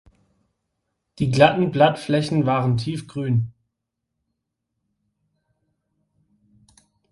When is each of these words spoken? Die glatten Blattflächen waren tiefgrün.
Die 1.19 1.29
glatten 1.29 1.69
Blattflächen 1.69 2.47
waren 2.47 2.75
tiefgrün. 2.75 3.53